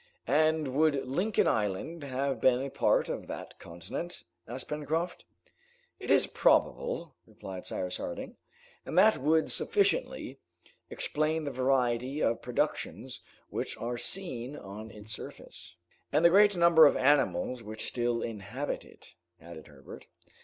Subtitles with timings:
[0.25, 5.25] "And would Lincoln Island have been a part of that continent?" asked Pencroft.
[5.99, 8.35] "It is probable," replied Cyrus Harding,
[8.83, 10.39] "and that would sufficiently,
[10.89, 13.19] explain the variety of productions
[13.49, 15.75] which are seen on its surface."
[16.11, 20.07] "And the great number of animals which still inhabit it," added Herbert.